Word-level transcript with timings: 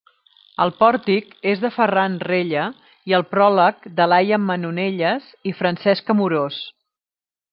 El 0.63 0.71
pòrtic 0.77 1.35
és 1.51 1.59
de 1.65 1.69
Ferran 1.75 2.15
Rella 2.23 2.63
i 3.11 3.13
el 3.19 3.27
pròleg 3.35 3.85
de 4.01 4.09
Laia 4.13 4.41
Manonelles 4.47 5.29
i 5.53 5.55
Francesc 5.61 6.13
Amorós. 6.17 6.61